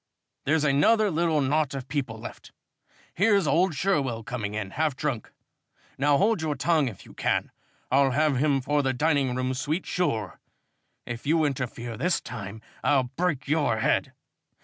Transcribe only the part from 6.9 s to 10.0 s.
you can. I'll have him for the dining room suite,